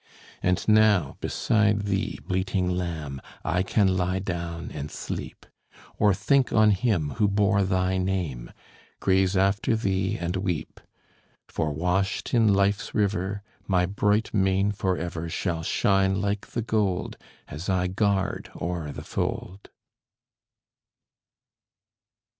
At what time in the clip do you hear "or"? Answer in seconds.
5.99-6.11